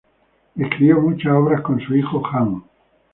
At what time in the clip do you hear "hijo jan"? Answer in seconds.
1.95-2.63